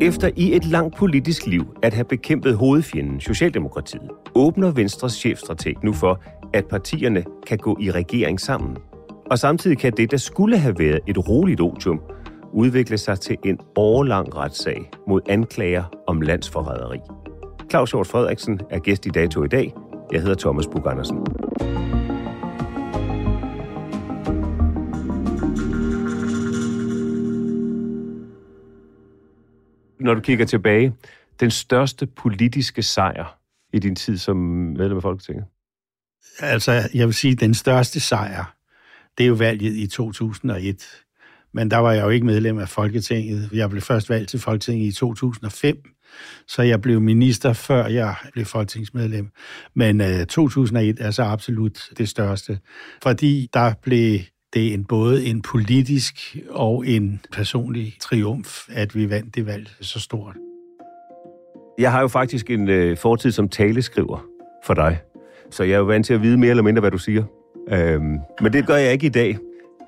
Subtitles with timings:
[0.00, 5.92] Efter i et langt politisk liv at have bekæmpet hovedfjenden Socialdemokratiet, åbner Venstres chefstrateg nu
[5.92, 6.20] for,
[6.52, 8.76] at partierne kan gå i regering sammen.
[9.30, 12.00] Og samtidig kan det, der skulle have været et roligt otium,
[12.52, 16.98] udvikle sig til en årlang retssag mod anklager om landsforræderi.
[17.70, 19.74] Claus Hjort Frederiksen er gæst i Dato i dag.
[20.12, 21.18] Jeg hedder Thomas Bug Andersen.
[30.00, 30.94] Når du kigger tilbage,
[31.40, 33.38] den største politiske sejr
[33.72, 35.44] i din tid som medlem af Folketinget?
[36.40, 38.54] Altså, jeg vil sige, den største sejr,
[39.18, 41.04] det er jo valget i 2001.
[41.52, 43.50] Men der var jeg jo ikke medlem af Folketinget.
[43.52, 45.76] Jeg blev først valgt til Folketinget i 2005,
[46.46, 49.30] så jeg blev minister, før jeg blev folketingsmedlem.
[49.74, 52.58] Men øh, 2001 er så absolut det største,
[53.02, 54.20] fordi der blev
[54.54, 59.68] det er en, både en politisk og en personlig triumf, at vi vandt det valg
[59.80, 60.36] så stort.
[61.78, 64.24] Jeg har jo faktisk en øh, fortid som taleskriver
[64.64, 64.98] for dig,
[65.50, 67.24] så jeg er jo vant til at vide mere eller mindre, hvad du siger.
[67.70, 69.38] Øhm, men det gør jeg ikke i dag.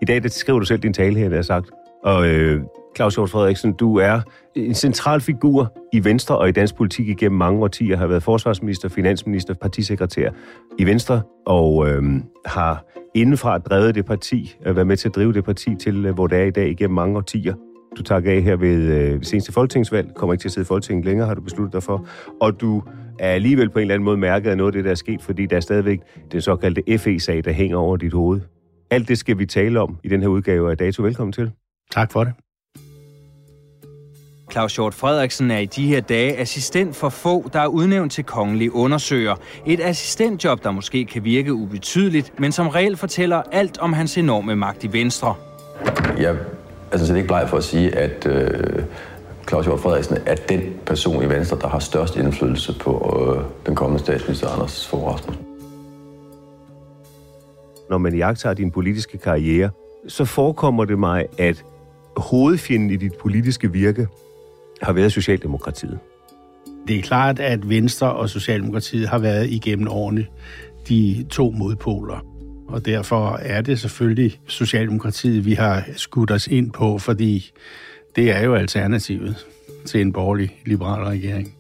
[0.03, 1.71] I dag det skriver du selv din tale her, det er sagt.
[2.05, 2.61] Og øh,
[2.97, 4.21] Claus Hjort Frederiksen, du er
[4.55, 7.97] en central figur i Venstre og i dansk politik igennem mange årtier.
[7.97, 10.31] Har været forsvarsminister, finansminister, partisekretær
[10.79, 12.03] i Venstre, og øh,
[12.47, 12.85] har
[13.15, 16.27] indenfra drevet det parti, øh, været med til at drive det parti til, øh, hvor
[16.27, 17.55] det er i dag igennem mange årtier.
[17.97, 20.69] Du tager af her ved øh, det seneste folketingsvalg, kommer ikke til at sidde i
[20.69, 22.07] Folketinget længere, har du besluttet dig for.
[22.41, 22.83] Og du
[23.19, 25.23] er alligevel på en eller anden måde mærket af noget af det, der er sket,
[25.23, 26.01] fordi der er stadigvæk
[26.33, 28.41] den såkaldte FE-sag, der hænger over dit hoved.
[28.91, 31.03] Alt det skal vi tale om i den her udgave af Dato.
[31.03, 31.51] Velkommen til.
[31.91, 32.33] Tak for det.
[34.53, 38.25] Claus Hjort Frederiksen er i de her dage assistent for få, der er udnævnt til
[38.25, 39.35] kongelig undersøger.
[39.67, 44.57] Et assistentjob, der måske kan virke ubetydeligt, men som reelt fortæller alt om hans enorme
[44.57, 45.35] magt i Venstre.
[46.19, 46.37] Jeg er
[46.93, 48.85] sådan set ikke bleg for at sige, at øh,
[49.49, 53.75] Claus Hjort Frederiksen er den person i Venstre, der har størst indflydelse på øh, den
[53.75, 55.47] kommende statsminister Anders Fogh Rasmussen.
[57.91, 59.71] Når man jagter din politiske karriere,
[60.09, 61.65] så forekommer det mig, at
[62.17, 64.07] hovedfjenden i dit politiske virke
[64.83, 65.99] har været Socialdemokratiet.
[66.89, 70.27] Det er klart, at Venstre og Socialdemokratiet har været igennem årene
[70.89, 72.27] de to modpoler.
[72.69, 77.51] Og derfor er det selvfølgelig Socialdemokratiet, vi har skudt os ind på, fordi
[78.17, 79.47] det er jo alternativet
[79.87, 81.55] til en borgerlig liberal regering.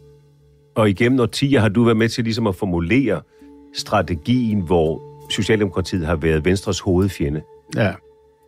[0.75, 3.20] Og igennem årtier har du været med til ligesom at formulere
[3.75, 7.43] strategien, hvor Socialdemokratiet har været Venstres hovedfjende.
[7.76, 7.93] Ja.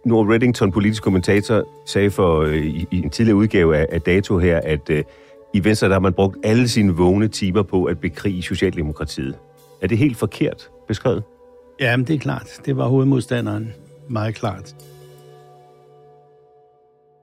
[0.05, 4.39] Nord Reddington, politisk kommentator, sagde for øh, i, i en tidligere udgave af, af Dato
[4.39, 5.05] her, at øh,
[5.55, 9.39] i Venstre der har man brugt alle sine vågne timer på at bekrige Socialdemokratiet.
[9.83, 11.23] Er det helt forkert beskrevet?
[11.81, 12.61] Ja, men det er klart.
[12.67, 13.73] Det var hovedmodstanderen.
[14.09, 14.77] Meget klart.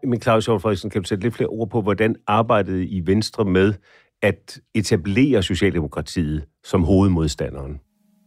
[0.03, 3.45] Men Claus Hjort Frederiksen, kan du sætte lidt flere ord på, hvordan arbejdede I Venstre
[3.45, 3.73] med
[4.21, 7.79] at etablere Socialdemokratiet som hovedmodstanderen?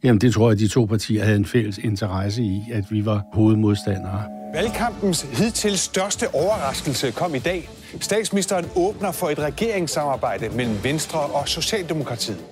[0.05, 3.23] Jamen, det tror jeg, de to partier havde en fælles interesse i, at vi var
[3.33, 4.42] hovedmodstandere.
[4.55, 7.69] Valgkampens hidtil største overraskelse kom i dag.
[8.01, 12.45] Statsministeren åbner for et regeringssamarbejde mellem Venstre og Socialdemokratiet.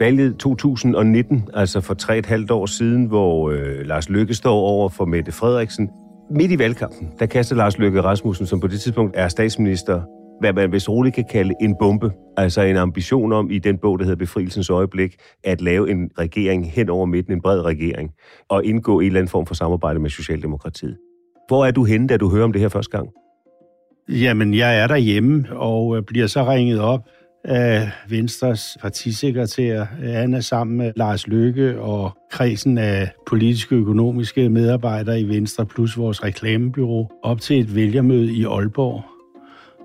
[0.00, 4.88] Valget 2019, altså for tre et halvt år siden, hvor øh, Lars Løkke står over
[4.88, 5.90] for Mette Frederiksen.
[6.30, 10.02] Midt i valgkampen, der kaster Lars Løkke Rasmussen, som på det tidspunkt er statsminister,
[10.40, 12.12] hvad man vist roligt kan kalde en bombe.
[12.36, 16.70] Altså en ambition om i den bog, der hedder Befrielsens øjeblik, at lave en regering
[16.72, 18.10] hen over midten, en bred regering,
[18.48, 20.96] og indgå i en eller anden form for samarbejde med Socialdemokratiet.
[21.48, 23.08] Hvor er du henne, da du hører om det her første gang?
[24.08, 27.08] Jamen, jeg er derhjemme og øh, bliver så ringet op
[27.44, 29.84] af Venstres partisekretær.
[30.02, 35.66] Han er sammen med Lars Løkke og kredsen af politiske og økonomiske medarbejdere i Venstre,
[35.66, 39.13] plus vores reklamebyrå, op til et vælgermøde i Aalborg.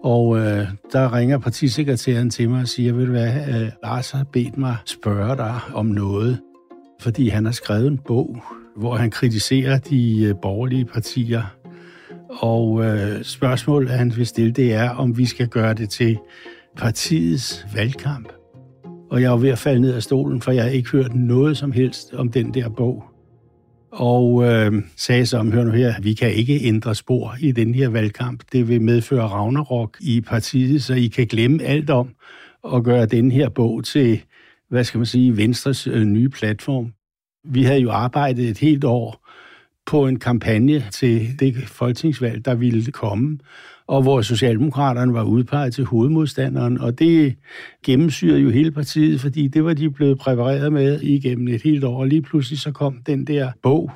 [0.04, 4.24] Og øh, der ringer partisekretæren til mig og siger, ved du hvad, øh, Lars har
[4.24, 6.40] bedt mig spørge dig om noget,
[7.02, 8.38] fordi han har skrevet en bog,
[8.76, 11.56] hvor han kritiserer de øh, borgerlige partier.
[12.30, 16.18] Og øh, spørgsmålet, han vil stille, det er, om vi skal gøre det til
[16.78, 18.30] partiets valgkamp.
[19.12, 21.58] Og jeg var ved at falde ned af stolen, for jeg har ikke hørt noget
[21.58, 23.09] som helst om den der bog.
[23.92, 27.90] Og øh, sagde så hør nu her, vi kan ikke ændre spor i den her
[27.90, 28.44] valgkamp.
[28.52, 32.10] Det vil medføre Ragnarok i partiet, så I kan glemme alt om
[32.74, 34.22] at gøre den her bog til,
[34.70, 36.94] hvad skal man sige, Venstres øh, nye platform.
[37.46, 39.30] Vi havde jo arbejdet et helt år
[39.86, 43.40] på en kampagne til det folketingsvalg, der ville komme,
[43.90, 47.36] og hvor Socialdemokraterne var udpeget til hovedmodstanderen, og det
[47.86, 52.00] gennemsyrede jo hele partiet, fordi det var de blevet præpareret med igennem et helt år,
[52.00, 53.92] og lige pludselig så kom den der bog,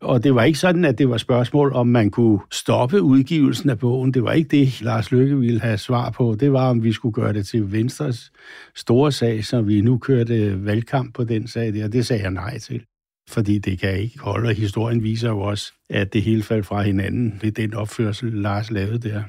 [0.00, 3.78] og det var ikke sådan, at det var spørgsmål, om man kunne stoppe udgivelsen af
[3.78, 4.14] bogen.
[4.14, 6.36] Det var ikke det, Lars Løkke ville have svar på.
[6.40, 8.32] Det var, om vi skulle gøre det til Venstres
[8.76, 11.88] store sag, så vi nu kørte valgkamp på den sag der.
[11.88, 12.82] Det sagde jeg nej til
[13.28, 16.82] fordi det kan ikke holde, og historien viser jo også, at det hele faldt fra
[16.82, 19.22] hinanden ved den opførsel, Lars lavede der.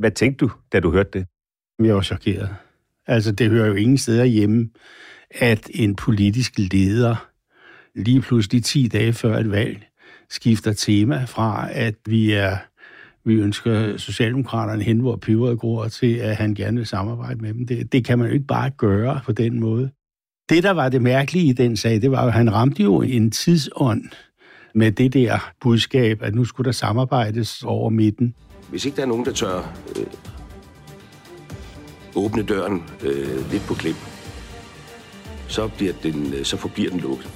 [0.00, 1.26] Hvad tænkte du, da du hørte det?
[1.78, 2.56] Jeg var chokeret.
[3.06, 4.70] Altså, det hører jo ingen steder hjemme,
[5.30, 7.28] at en politisk leder
[7.94, 9.86] lige pludselig 10 dage før et valg
[10.30, 12.56] skifter tema fra, at vi er
[13.26, 17.66] vi ønsker Socialdemokraterne hen, hvor peberet gror, til at han gerne vil samarbejde med dem.
[17.66, 19.90] Det, det kan man jo ikke bare gøre på den måde.
[20.48, 23.30] Det, der var det mærkelige i den sag, det var, at han ramte jo en
[23.30, 24.04] tidsånd
[24.74, 28.34] med det der budskab, at nu skulle der samarbejdes over midten.
[28.70, 30.06] Hvis ikke der er nogen, der tør øh,
[32.16, 33.96] åbne døren øh, lidt på klip,
[35.48, 37.30] så, bliver den, øh, så forbliver den lukket.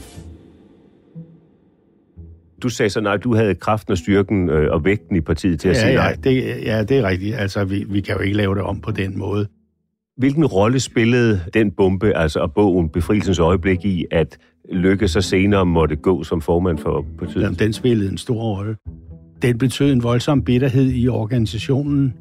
[2.63, 5.69] Du sagde så, nej, du havde kraften og styrken øh, og vægten i partiet til
[5.69, 6.09] at ja, sige nej.
[6.09, 7.37] Ja, det, ja, det er rigtigt.
[7.37, 9.49] Altså, vi, vi kan jo ikke lave det om på den måde.
[10.21, 14.39] Hvilken rolle spillede den bombe, altså og bogen Befrielsens øjeblik i, at
[14.73, 17.43] Lykke så senere måtte gå som formand for partiet?
[17.43, 18.77] Jamen, den spillede en stor rolle.
[19.43, 22.15] Den betød en voldsom bitterhed i organisationen.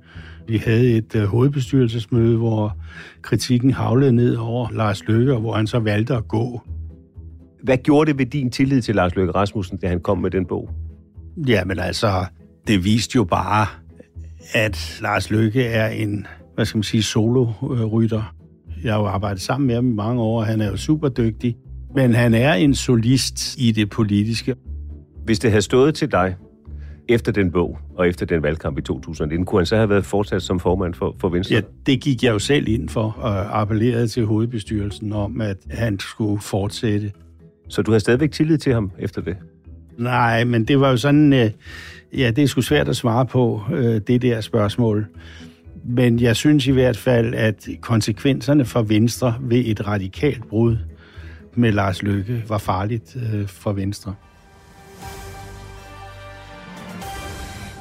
[0.47, 2.77] Vi havde et uh, hovedbestyrelsesmøde, hvor
[3.21, 6.61] kritikken havlede ned over Lars Løkke, og hvor han så valgte at gå.
[7.63, 10.45] Hvad gjorde det ved din tillid til Lars Løkke Rasmussen, da han kom med den
[10.45, 10.69] bog?
[11.47, 12.25] Jamen altså,
[12.67, 13.67] det viste jo bare,
[14.53, 16.27] at Lars Løkke er en
[16.59, 18.35] hvad skal man sige, solo-rytter.
[18.83, 21.09] Jeg har jo arbejdet sammen med ham i mange år, og han er jo super
[21.09, 21.55] dygtig.
[21.95, 24.55] Men han er en solist i det politiske.
[25.25, 26.35] Hvis det havde stået til dig
[27.09, 30.41] efter den bog og efter den valgkamp i 2019, kunne han så have været fortsat
[30.41, 31.55] som formand for, for Venstre?
[31.55, 35.99] Ja, det gik jeg jo selv ind for og appellerede til hovedbestyrelsen om, at han
[35.99, 37.11] skulle fortsætte.
[37.69, 39.37] Så du har stadigvæk tillid til ham efter det?
[39.97, 41.51] Nej, men det var jo sådan, øh,
[42.17, 45.07] ja, det er sgu svært at svare på, øh, det der spørgsmål.
[45.83, 50.77] Men jeg synes i hvert fald, at konsekvenserne for Venstre ved et radikalt brud
[51.53, 54.15] med Lars Løkke var farligt øh, for Venstre.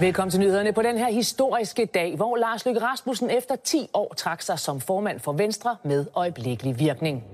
[0.00, 4.14] Velkommen til nyhederne på den her historiske dag, hvor Lars Løkke Rasmussen efter 10 år
[4.16, 7.24] trak sig som formand for Venstre med øjeblikkelig virkning.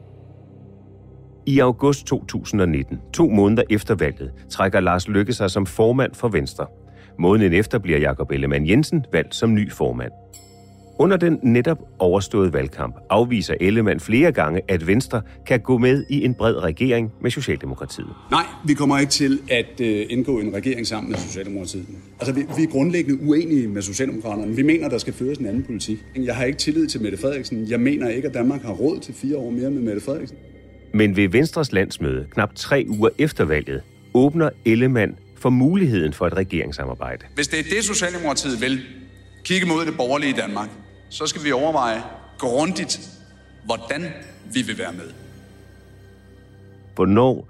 [1.46, 6.66] I august 2019, to måneder efter valget, trækker Lars Løkke sig som formand for Venstre.
[7.18, 10.12] Måneden efter bliver Jakob Ellemann Jensen valgt som ny formand.
[10.98, 16.24] Under den netop overståede valgkamp afviser Ellemann flere gange, at Venstre kan gå med i
[16.24, 18.08] en bred regering med Socialdemokratiet.
[18.30, 21.86] Nej, vi kommer ikke til at øh, indgå en regering sammen med Socialdemokratiet.
[22.20, 24.56] Altså, vi, vi er grundlæggende uenige med Socialdemokraterne.
[24.56, 25.98] Vi mener, der skal føres en anden politik.
[26.16, 27.70] Jeg har ikke tillid til Mette Frederiksen.
[27.70, 30.36] Jeg mener ikke, at Danmark har råd til fire år mere med Mette Frederiksen.
[30.92, 33.82] Men ved Venstres landsmøde, knap tre uger efter valget,
[34.14, 37.26] åbner Ellemann for muligheden for et regeringssamarbejde.
[37.34, 38.80] Hvis det er det, Socialdemokratiet vil,
[39.44, 40.68] kigge mod det borgerlige Danmark,
[41.14, 42.02] så skal vi overveje
[42.38, 43.00] grundigt,
[43.64, 44.02] hvordan
[44.54, 45.10] vi vil være med.
[46.94, 47.48] Hvornår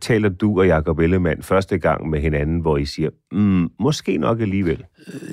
[0.00, 4.40] taler du og Jacob Ellemann første gang med hinanden, hvor I siger, mm, måske nok
[4.40, 4.84] alligevel?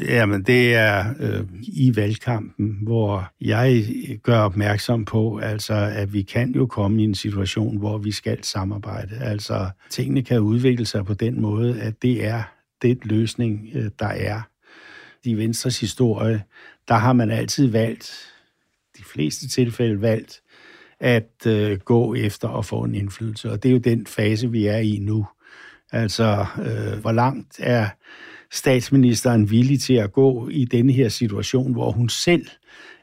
[0.01, 3.85] Jamen, det er øh, i valgkampen, hvor jeg
[4.23, 8.43] gør opmærksom på, altså, at vi kan jo komme i en situation, hvor vi skal
[8.43, 9.15] samarbejde.
[9.21, 12.43] Altså, tingene kan udvikle sig på den måde, at det er
[12.81, 14.41] den løsning, øh, der er.
[15.23, 16.43] I Venstres historie,
[16.87, 18.13] der har man altid valgt,
[18.97, 20.41] de fleste tilfælde valgt,
[20.99, 23.51] at øh, gå efter at få en indflydelse.
[23.51, 25.27] Og det er jo den fase, vi er i nu.
[25.91, 27.89] Altså, øh, hvor langt er
[28.51, 32.47] statsministeren villig til at gå i denne her situation, hvor hun selv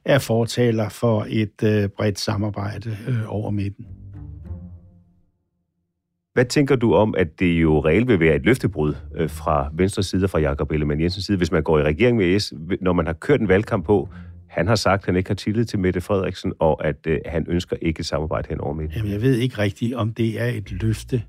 [0.05, 3.87] er fortaler for et øh, bredt samarbejde øh, over midten.
[6.39, 10.03] Hvad tænker du om, at det jo reelt vil være et løftebrud øh, fra venstre
[10.03, 13.07] side, fra Jakob Ellemann Jensens side, hvis man går i regering med S, når man
[13.07, 14.09] har kørt en valgkamp på,
[14.49, 17.47] han har sagt, at han ikke har tillid til Mette Frederiksen, og at øh, han
[17.49, 18.97] ønsker ikke et samarbejde hen over midten.
[18.97, 21.23] Jamen, jeg ved ikke rigtigt, om det er et løfte.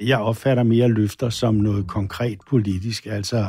[0.00, 3.06] Jeg opfatter mere løfter som noget konkret politisk.
[3.06, 3.46] Altså,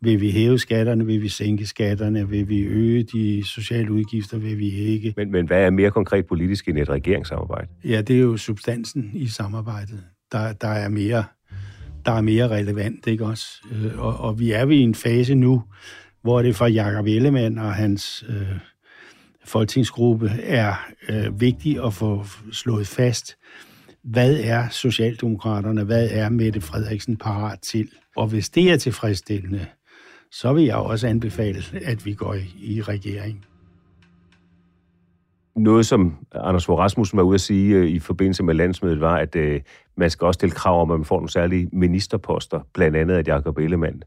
[0.00, 4.58] vil vi hæve skatterne, vil vi sænke skatterne, vil vi øge de sociale udgifter, vil
[4.58, 5.14] vi ikke.
[5.16, 7.68] Men, men hvad er mere konkret politisk end et regeringssamarbejde?
[7.84, 11.24] Ja, det er jo substansen i samarbejdet, der, der, er, mere,
[12.06, 13.46] der er mere relevant, ikke også?
[13.72, 15.62] Øh, og, og vi er ved en fase nu,
[16.22, 18.58] hvor det for Jakob Ellemann og hans øh,
[19.44, 23.36] folketingsgruppe er øh, vigtigt at få slået fast,
[24.04, 27.88] hvad er Socialdemokraterne, hvad er Mette Frederiksen parat til?
[28.16, 29.66] Og hvis det er tilfredsstillende,
[30.30, 33.44] så vil jeg også anbefale, at vi går i, i regering.
[35.56, 39.16] Noget, som Anders Fogh Rasmussen var ude at sige øh, i forbindelse med landsmødet, var,
[39.16, 39.60] at øh,
[39.96, 43.28] man skal også stille krav om, at man får nogle særlige ministerposter, blandt andet at
[43.28, 44.02] Jakob Ellemann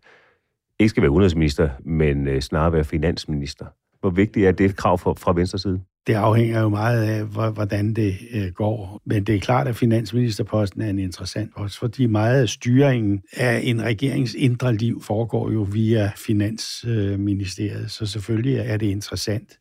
[0.79, 3.65] ikke skal være udenrigsminister, men øh, snarere være finansminister.
[3.99, 5.81] Hvor vigtigt er det krav fra, fra venstre side?
[6.07, 9.01] Det afhænger jo meget af, hvordan det øh, går.
[9.05, 13.59] Men det er klart, at finansministerposten er en interessant også, fordi meget af styringen af
[13.63, 19.57] en regerings indre liv foregår jo via Finansministeriet, så selvfølgelig er det interessant.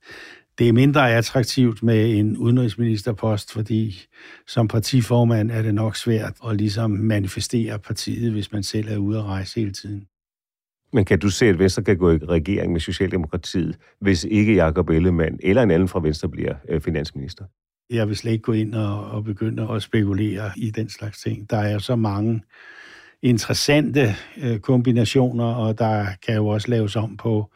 [0.59, 4.07] Det er mindre attraktivt med en udenrigsministerpost, fordi
[4.47, 9.19] som partiformand er det nok svært at ligesom manifestere partiet, hvis man selv er ude
[9.19, 10.07] at rejse hele tiden.
[10.93, 14.91] Men kan du se, at Venstre kan gå i regering med Socialdemokratiet, hvis ikke Jakob
[14.91, 17.45] Ellemann eller en anden fra Venstre bliver øh, finansminister?
[17.91, 21.50] Jeg vil slet ikke gå ind og, og begynde at spekulere i den slags ting.
[21.50, 22.43] Der er så mange
[23.23, 27.50] interessante øh, kombinationer, og der kan jo også laves om på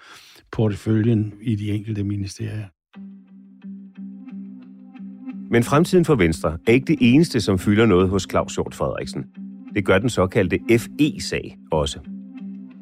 [0.52, 2.66] porteføljen i de enkelte ministerier.
[5.52, 9.25] Men fremtiden for Venstre er ikke det eneste, som fylder noget hos Claus Hjort Frederiksen.
[9.75, 11.99] Det gør den såkaldte FE-sag også.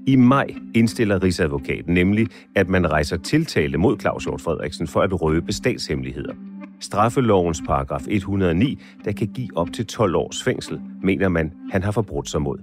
[0.07, 5.23] I maj indstiller Rigsadvokaten nemlig, at man rejser tiltale mod Claus Hjort Frederiksen for at
[5.23, 6.35] røbe statshemmeligheder.
[6.81, 11.93] Straffelovens paragraf 109, der kan give op til 12 års fængsel, mener man, han har
[11.93, 12.59] forbrudt sig mod.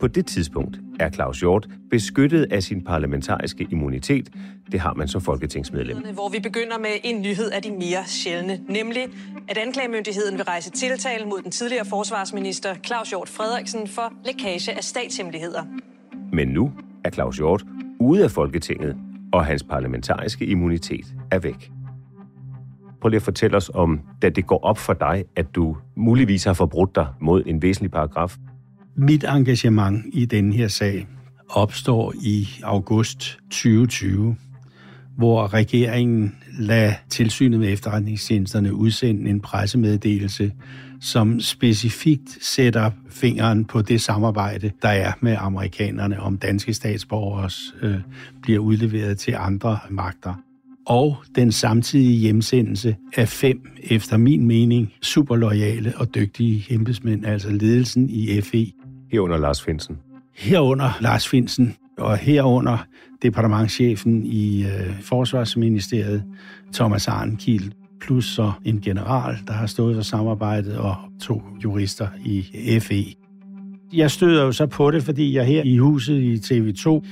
[0.00, 4.28] På det tidspunkt er Claus Hjort beskyttet af sin parlamentariske immunitet.
[4.72, 5.98] Det har man som folketingsmedlem.
[6.14, 9.08] Hvor vi begynder med en nyhed af de mere sjældne, nemlig
[9.48, 14.84] at anklagemyndigheden vil rejse tiltale mod den tidligere forsvarsminister Claus Hjort Frederiksen for lækage af
[14.84, 15.62] statshemmeligheder.
[16.32, 16.72] Men nu
[17.04, 17.64] er Claus Hjort
[18.00, 18.96] ude af Folketinget,
[19.32, 21.70] og hans parlamentariske immunitet er væk.
[23.00, 26.44] Prøv lige at fortælle os om, da det går op for dig, at du muligvis
[26.44, 28.36] har forbrudt dig mod en væsentlig paragraf.
[28.98, 31.06] Mit engagement i den her sag
[31.48, 34.36] opstår i august 2020,
[35.16, 40.52] hvor regeringen lader tilsynet med efterretningstjenesterne udsende en pressemeddelelse,
[41.00, 47.50] som specifikt sætter fingeren på det samarbejde, der er med amerikanerne om danske statsborgere
[47.82, 48.00] øh,
[48.42, 50.34] bliver udleveret til andre magter.
[50.86, 58.10] Og den samtidige hjemsendelse af fem, efter min mening, superloyale og dygtige embedsmænd, altså ledelsen
[58.10, 58.72] i FE.
[59.16, 59.98] Herunder Lars Finsen.
[60.34, 62.86] Herunder Lars Finsen, og herunder
[63.22, 66.24] departementchefen i øh, Forsvarsministeriet,
[66.74, 72.44] Thomas Arnkiel, plus så en general, der har stået for samarbejdet, og to jurister i
[72.80, 73.04] FE.
[73.92, 77.06] Jeg støder jo så på det, fordi jeg her i huset i TV2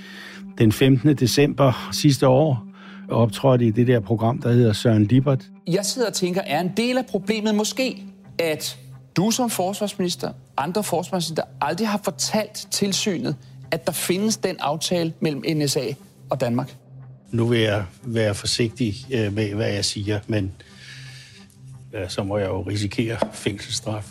[0.58, 1.16] den 15.
[1.16, 2.66] december sidste år
[3.08, 5.44] optrådte i det der program, der hedder Søren Libert.
[5.66, 8.02] Jeg sidder og tænker, er en del af problemet måske,
[8.38, 8.78] at
[9.16, 13.36] du som forsvarsminister, andre forsvarsminister, aldrig har fortalt tilsynet,
[13.70, 15.86] at der findes den aftale mellem NSA
[16.30, 16.74] og Danmark?
[17.30, 20.52] Nu vil jeg være forsigtig øh, med, hvad jeg siger, men
[22.08, 24.10] så må jeg jo risikere fængselsstraf.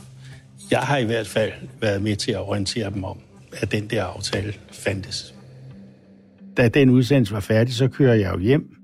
[0.71, 3.17] Jeg har i hvert fald været med til at orientere dem om,
[3.53, 5.33] at den der aftale fandtes.
[6.57, 8.75] Da den udsendelse var færdig, så kører jeg jo hjem,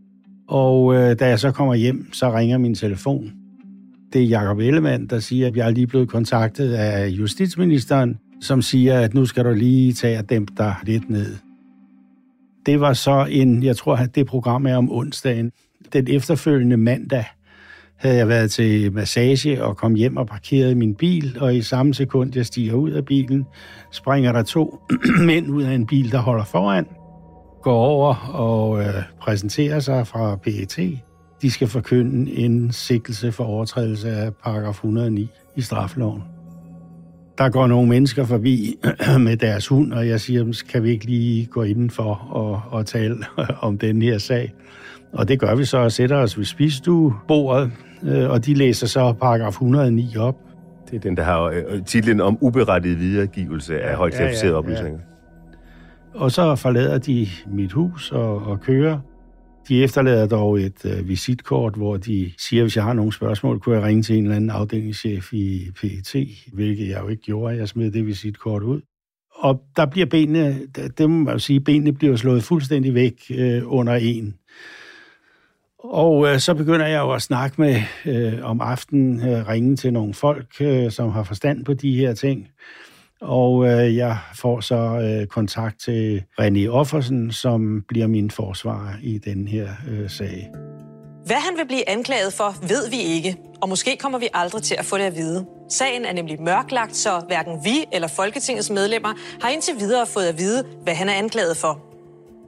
[0.47, 3.33] og øh, da jeg så kommer hjem, så ringer min telefon.
[4.13, 8.61] Det er Jacob Ellemann, der siger, at jeg er lige blevet kontaktet af justitsministeren, som
[8.61, 11.35] siger, at nu skal du lige tage og dæmpe dig lidt ned.
[12.65, 15.51] Det var så en, jeg tror, at det program er om onsdagen.
[15.93, 17.25] Den efterfølgende mandag
[17.95, 21.93] havde jeg været til massage og kom hjem og parkeret min bil, og i samme
[21.93, 23.45] sekund, jeg stiger ud af bilen,
[23.91, 24.79] springer der to
[25.25, 26.85] mænd ud af en bil, der holder foran,
[27.63, 30.99] går over og øh, præsenterer sig fra PET.
[31.41, 36.23] De skal forkynde en sigtelse for overtrædelse af paragraf 109 i straffeloven.
[37.37, 38.75] Der går nogle mennesker forbi
[39.25, 43.17] med deres hund, og jeg siger, kan vi ikke lige gå indenfor og, og tale
[43.61, 44.53] om den her sag?
[45.13, 47.71] Og det gør vi så og sætter os ved spisestuebordet,
[48.03, 50.35] øh, og de læser så paragraf 109 op.
[50.91, 54.53] Det er den, der har øh, titlen om uberettiget videregivelse af højt ja, ja, ja.
[54.53, 54.99] oplysninger.
[56.13, 58.99] Og så forlader de mit hus og, og kører.
[59.67, 63.59] De efterlader dog et øh, visitkort, hvor de siger, at hvis jeg har nogle spørgsmål,
[63.59, 66.15] kunne jeg ringe til en eller anden afdelingschef i PET,
[66.53, 67.57] hvilket jeg jo ikke gjorde.
[67.57, 68.81] Jeg smed det visitkort ud.
[69.35, 73.93] Og der bliver benene, det må man sige, benene bliver slået fuldstændig væk øh, under
[73.93, 74.35] en.
[75.79, 79.93] Og øh, så begynder jeg jo at snakke med øh, om aftenen, øh, ringe til
[79.93, 82.47] nogle folk, øh, som har forstand på de her ting.
[83.21, 89.17] Og øh, jeg får så øh, kontakt til René Offersen, som bliver min forsvarer i
[89.17, 90.49] den her øh, sag.
[91.25, 94.75] Hvad han vil blive anklaget for, ved vi ikke, og måske kommer vi aldrig til
[94.79, 95.45] at få det at vide.
[95.69, 100.37] Sagen er nemlig mørklagt, så hverken vi eller Folketingets medlemmer har indtil videre fået at
[100.37, 101.79] vide, hvad han er anklaget for.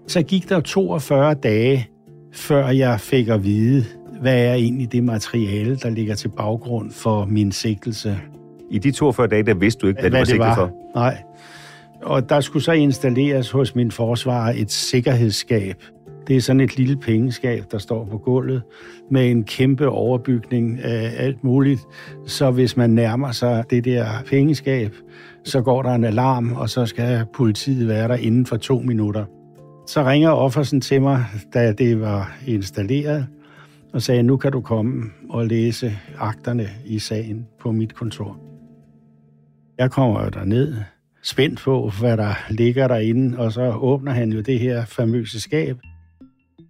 [0.07, 1.89] Så gik der 42 dage,
[2.33, 3.85] før jeg fik at vide,
[4.21, 8.21] hvad er egentlig det materiale, der ligger til baggrund for min sigtelse.
[8.71, 10.71] I de 42 dage, der vidste du ikke, hvad, hvad det var sigtet for?
[10.95, 11.17] Nej.
[12.01, 15.83] Og der skulle så installeres hos min forsvarer et sikkerhedsskab.
[16.27, 18.61] Det er sådan et lille pengeskab, der står på gulvet,
[19.11, 21.81] med en kæmpe overbygning af alt muligt.
[22.27, 24.95] Så hvis man nærmer sig det der pengeskab,
[25.43, 29.25] så går der en alarm, og så skal politiet være der inden for to minutter.
[29.87, 33.27] Så ringer Offersen til mig, da det var installeret,
[33.93, 38.50] og sagde, nu kan du komme og læse akterne i sagen på mit kontor.
[39.81, 40.75] Jeg kommer jo derned,
[41.23, 45.77] spændt på, hvad der ligger derinde, og så åbner han jo det her famøse skab,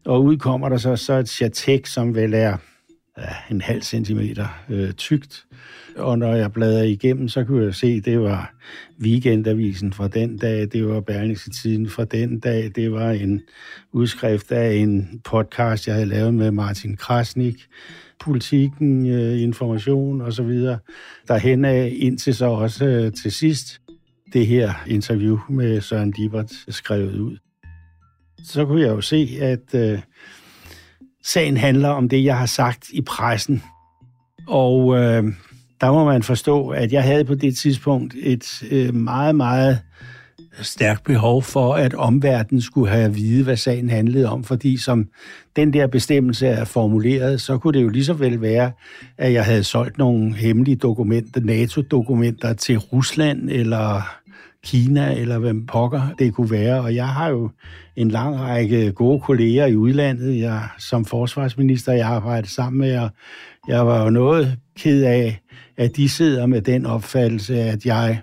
[0.05, 2.57] og ud kommer der så, så et chatek, som vel er
[3.21, 5.45] ja, en halv centimeter øh, tykt.
[5.95, 8.53] Og når jeg bladrer igennem, så kunne jeg se, at det var
[9.01, 13.41] weekendavisen fra den dag, det var Berlingske Tiden fra den dag, det var en
[13.91, 17.67] udskrift af en podcast, jeg havde lavet med Martin Krasnik,
[18.19, 20.79] politikken, øh, information og så videre.
[21.27, 23.81] Derhen af indtil så også øh, til sidst
[24.33, 27.37] det her interview med Søren Dibert skrevet ud.
[28.43, 29.99] Så kunne jeg jo se, at øh,
[31.23, 33.63] sagen handler om det, jeg har sagt i pressen.
[34.47, 35.23] Og øh,
[35.81, 39.79] der må man forstå, at jeg havde på det tidspunkt et øh, meget, meget
[40.61, 45.07] stærkt behov for, at omverdenen skulle have at vide, hvad sagen handlede om, fordi som
[45.55, 48.71] den der bestemmelse er formuleret, så kunne det jo lige så vel være,
[49.17, 54.15] at jeg havde solgt nogle hemmelige dokumenter, NATO-dokumenter til Rusland eller
[54.63, 56.81] Kina, eller hvem pokker det kunne være.
[56.81, 57.49] Og jeg har jo
[57.95, 60.39] en lang række gode kolleger i udlandet.
[60.39, 63.09] Jeg som forsvarsminister, jeg har arbejdet sammen med, og
[63.67, 65.41] jeg var jo noget ked af,
[65.77, 68.21] at de sidder med den opfattelse, at jeg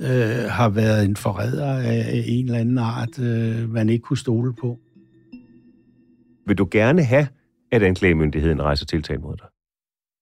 [0.00, 4.54] øh, har været en forræder af en eller anden art, øh, man ikke kunne stole
[4.60, 4.78] på.
[6.46, 7.26] Vil du gerne have,
[7.72, 9.46] at anklagemyndigheden rejser tiltale mod dig?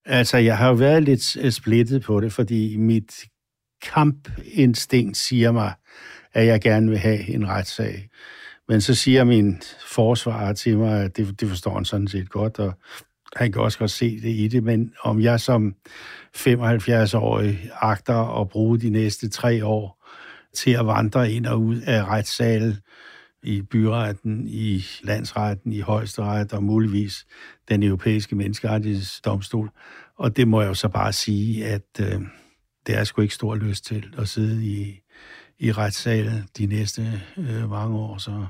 [0.06, 3.12] Altså, jeg har jo været lidt splittet på det, fordi mit
[3.82, 5.72] kampinstinkt siger mig,
[6.32, 8.08] at jeg gerne vil have en retssag.
[8.68, 12.58] Men så siger min forsvarer til mig, at det, det forstår han sådan set godt,
[12.58, 12.72] og
[13.36, 15.74] han kan også godt se det i det, men om jeg som
[16.36, 20.04] 75-årig agter at bruge de næste tre år
[20.54, 22.76] til at vandre ind og ud af retssalen
[23.42, 27.26] i byretten, i landsretten, i højesteret og muligvis
[27.68, 29.70] den europæiske menneskerettighedsdomstol.
[30.18, 32.20] Og det må jeg jo så bare sige, at øh,
[32.88, 35.00] det er sgu ikke stor lyst til at sidde i,
[35.58, 37.02] i retssalen de næste
[37.38, 38.46] øh, mange år, så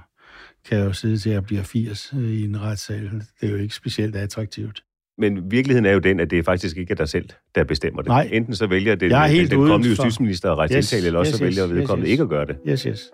[0.69, 3.11] kan jeg jo sidde til at blive 80 øh, i en retssal.
[3.41, 4.85] Det er jo ikke specielt attraktivt.
[5.19, 8.09] Men virkeligheden er jo den, at det faktisk ikke er dig selv, der bestemmer det.
[8.09, 8.29] Nej.
[8.33, 11.07] Enten så vælger det, jeg er helt den, den kommende justitsminister at rejse yes, tiltale,
[11.07, 12.57] eller også yes, så vælger yes, vedkommende yes, ikke at gøre det.
[12.69, 13.11] Yes, yes.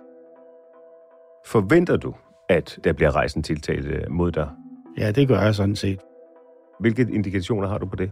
[1.46, 2.14] Forventer du,
[2.48, 4.48] at der bliver rejst en tiltale mod dig?
[4.98, 5.98] Ja, det gør jeg sådan set.
[6.80, 8.10] Hvilke indikationer har du på det?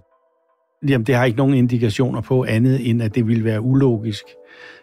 [0.88, 4.24] Jamen, det har ikke nogen indikationer på andet, end at det ville være ulogisk,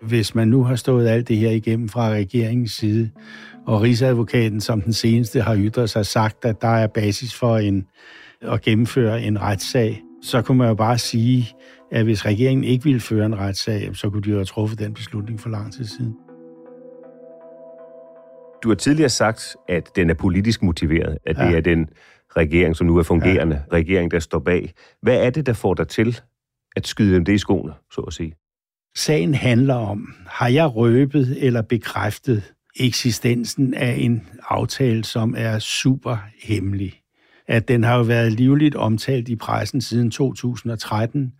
[0.01, 3.09] hvis man nu har stået alt det her igennem fra regeringens side,
[3.67, 7.85] og Rigsadvokaten som den seneste har ytret sig sagt, at der er basis for en,
[8.41, 11.55] at gennemføre en retssag så kunne man jo bare sige,
[11.91, 14.93] at hvis regeringen ikke ville føre en retssag, så kunne de jo have truffet den
[14.93, 16.15] beslutning for lang tid siden.
[18.63, 21.47] Du har tidligere sagt, at den er politisk motiveret, at ja.
[21.47, 21.89] det er den
[22.37, 23.75] regering, som nu er fungerende ja.
[23.77, 24.73] regering, der står bag.
[25.01, 26.19] Hvad er det, der får dig til
[26.75, 28.35] at skyde dem det i skoene, så at sige?
[28.95, 36.17] Sagen handler om, har jeg røbet eller bekræftet eksistensen af en aftale, som er super
[36.43, 37.01] hemmelig?
[37.47, 41.33] At den har jo været livligt omtalt i pressen siden 2013,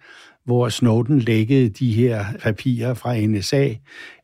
[0.46, 3.74] hvor Snowden lækkede de her papirer fra NSA,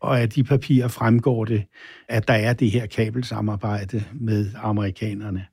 [0.01, 1.63] og af de papirer fremgår det,
[2.09, 5.45] at der er det her kabelsamarbejde med amerikanerne.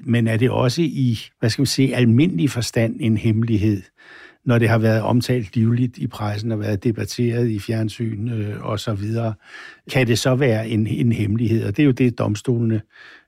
[0.00, 3.82] Men er det også i, hvad skal man sige, almindelig forstand en hemmelighed,
[4.44, 8.80] når det har været omtalt livligt i pressen og været debatteret i fjernsyn øh, og
[8.80, 9.34] så videre,
[9.90, 11.64] kan det så være en, en hemmelighed?
[11.64, 12.80] Og det er jo det, domstolene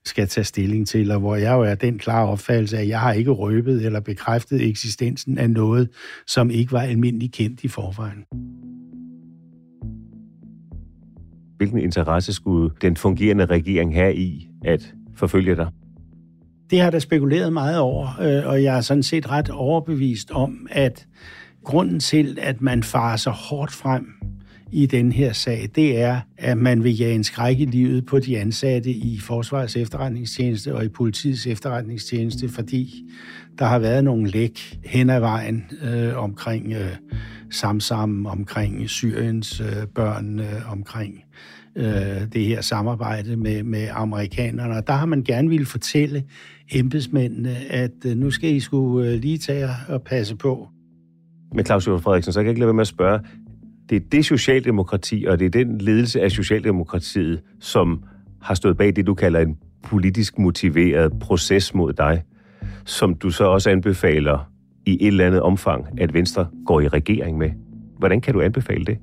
[0.05, 3.13] skal tage stilling til, og hvor jeg jo er den klare opfattelse, at jeg har
[3.13, 5.89] ikke røbet eller bekræftet eksistensen af noget,
[6.27, 8.25] som ikke var almindeligt kendt i forvejen.
[11.57, 15.69] Hvilken interesse skulle den fungerende regering have i at forfølge dig?
[16.71, 20.67] Det har der spekuleret meget over, øh, og jeg er sådan set ret overbevist om,
[20.71, 21.07] at
[21.65, 24.07] grunden til, at man farer så hårdt frem
[24.73, 28.19] i den her sag, det er, at man vil jage en skræk i livet på
[28.19, 33.05] de ansatte i Forsvarets efterretningstjeneste og i politiets efterretningstjeneste, fordi
[33.59, 36.97] der har været nogle læk hen ad vejen øh, omkring øh,
[37.51, 41.25] Samsam, omkring Syriens øh, børn, øh, omkring
[41.77, 44.77] øh, det her samarbejde med, med amerikanerne.
[44.77, 46.25] Og der har man gerne ville fortælle
[46.73, 50.69] embedsmændene, at øh, nu skal I skulle øh, lige tage og passe på.
[51.55, 53.21] Med Claus Jørgen Frederiksen, så kan jeg ikke lade være med at spørge,
[53.89, 58.03] det er det socialdemokrati, og det er den ledelse af Socialdemokratiet, som
[58.43, 62.23] har stået bag det, du kalder en politisk motiveret proces mod dig,
[62.85, 64.51] som du så også anbefaler
[64.87, 67.51] i et eller andet omfang, at Venstre går i regering med.
[67.99, 68.99] Hvordan kan du anbefale det?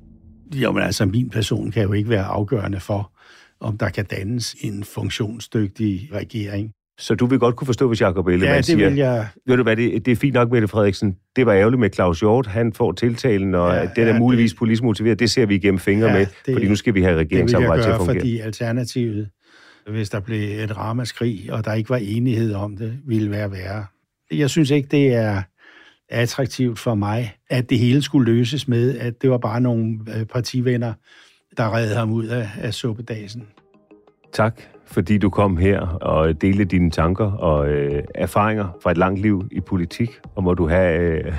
[0.54, 3.12] Jo, men altså, min person kan jo ikke være afgørende for,
[3.60, 6.72] om der kan dannes en funktionsdygtig regering.
[6.98, 9.28] Så du vil godt kunne forstå, hvis Jacob Ellemann ja, det siger, vil jeg...
[9.46, 11.16] ved du hvad, det, det er fint nok med det, Frederiksen.
[11.36, 12.46] Det var ærgerligt med Claus Hjort.
[12.46, 14.58] Han får tiltalen, og ja, det er ja, muligvis det...
[14.58, 15.18] politisk motiveret.
[15.18, 17.90] Det ser vi igennem fingre ja, med, det, fordi nu skal vi have regeringsarbejde til
[17.90, 18.16] at fungere.
[18.16, 19.28] fordi alternativet,
[19.90, 23.86] hvis der blev et ramaskrig, og der ikke var enighed om det, ville være værre.
[24.32, 25.42] Jeg synes ikke, det er
[26.08, 30.24] attraktivt for mig, at det hele skulle løses med, at det var bare nogle øh,
[30.24, 30.92] partivenner,
[31.56, 33.46] der redde ham ud af, af suppedagen.
[34.32, 39.20] Tak, fordi du kom her og delte dine tanker og øh, erfaringer fra et langt
[39.20, 41.32] liv i politik, og må du have øh,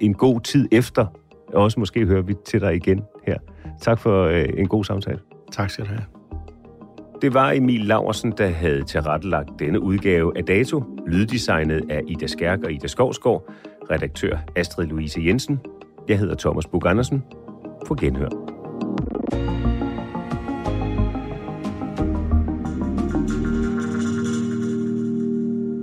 [0.00, 1.06] en god tid efter.
[1.54, 3.38] Også måske hører vi til dig igen her.
[3.80, 5.18] Tak for øh, en god samtale.
[5.52, 6.04] Tak skal du have.
[7.22, 12.58] Det var Emil Laversen, der havde tilrettelagt denne udgave af Dato, lyddesignet af Ida Skærk
[12.64, 13.50] og Ida Skovsgaard,
[13.90, 15.60] redaktør Astrid Louise Jensen.
[16.08, 17.22] Jeg hedder Thomas Bug Andersen.
[17.86, 18.28] På genhør.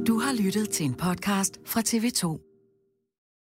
[0.08, 2.57] Du har lyttet til en podcast fra TV2.